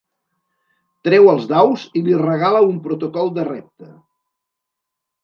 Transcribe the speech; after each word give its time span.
Treu 1.07 1.27
els 1.33 1.43
daus 1.51 1.83
i 2.01 2.03
li 2.07 2.15
regala 2.21 2.63
un 2.71 2.79
protocol 2.87 3.29
de 3.37 3.45
repte. 3.51 3.91